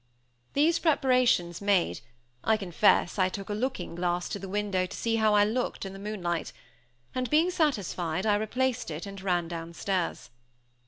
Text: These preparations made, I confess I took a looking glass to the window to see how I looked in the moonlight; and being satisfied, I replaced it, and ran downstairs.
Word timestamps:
These 0.53 0.79
preparations 0.79 1.61
made, 1.61 2.01
I 2.43 2.57
confess 2.57 3.19
I 3.19 3.29
took 3.29 3.49
a 3.49 3.53
looking 3.53 3.93
glass 3.93 4.29
to 4.29 4.39
the 4.39 4.49
window 4.49 4.87
to 4.87 4.97
see 4.97 5.17
how 5.17 5.35
I 5.35 5.45
looked 5.45 5.85
in 5.85 5.93
the 5.93 5.99
moonlight; 5.99 6.51
and 7.13 7.29
being 7.29 7.51
satisfied, 7.51 8.25
I 8.25 8.33
replaced 8.37 8.89
it, 8.89 9.05
and 9.05 9.21
ran 9.21 9.47
downstairs. 9.47 10.31